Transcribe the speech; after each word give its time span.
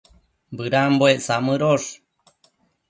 Bëdambuec 0.55 1.19
samëdosh 1.27 1.89